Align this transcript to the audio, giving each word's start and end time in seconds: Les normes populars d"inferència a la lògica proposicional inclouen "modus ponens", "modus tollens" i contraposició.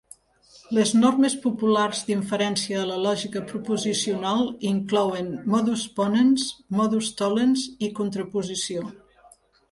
Les 0.75 0.91
normes 1.01 1.33
populars 1.41 1.99
d"inferència 2.05 2.79
a 2.83 2.87
la 2.91 2.95
lògica 3.03 3.43
proposicional 3.51 4.41
inclouen 4.69 5.29
"modus 5.55 5.83
ponens", 5.99 6.47
"modus 6.79 7.11
tollens" 7.21 7.67
i 7.89 7.91
contraposició. 8.01 8.89